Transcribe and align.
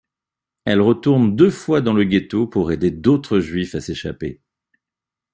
Elle 0.65 0.81
retourne 0.81 1.35
deux 1.35 1.51
fois 1.51 1.79
dans 1.79 1.93
le 1.93 2.05
ghetto 2.05 2.47
pour 2.47 2.71
aider 2.71 2.89
d'autres 2.89 3.39
juifs 3.39 3.75
à 3.75 3.81
s'échapper. 3.81 4.41